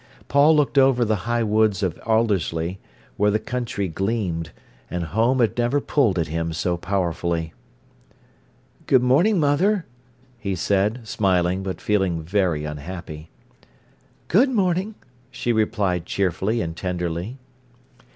Paul 0.29 0.55
looked 0.55 0.79
over 0.79 1.05
the 1.05 1.15
high 1.29 1.43
woods 1.43 1.83
of 1.83 1.99
Aldersley, 2.07 2.79
where 3.17 3.29
the 3.29 3.37
country 3.37 3.87
gleamed, 3.87 4.49
and 4.89 5.03
home 5.03 5.39
had 5.39 5.55
never 5.59 5.79
pulled 5.79 6.17
at 6.17 6.25
him 6.25 6.53
so 6.53 6.75
powerfully. 6.75 7.53
"Good 8.87 9.03
morning, 9.03 9.39
mother," 9.39 9.85
he 10.39 10.55
said, 10.55 11.07
smiling, 11.07 11.61
but 11.61 11.79
feeling 11.79 12.23
very 12.23 12.65
unhappy. 12.65 13.29
"Good 14.27 14.49
morning," 14.49 14.95
she 15.29 15.53
replied 15.53 16.07
cheerfully 16.07 16.61
and 16.61 16.75
tenderly. 16.75 17.37